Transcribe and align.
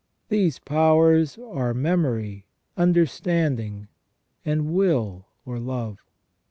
These 0.29 0.57
powers 0.57 1.37
are 1.37 1.75
memory, 1.75 2.47
understanding, 2.75 3.87
and 4.43 4.73
will 4.73 5.27
or 5.45 5.59
love. 5.59 5.99